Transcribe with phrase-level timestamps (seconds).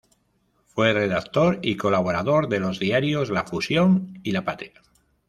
[0.65, 4.81] Fue redactor y colaborador de los diarios La Fusión y La Patria.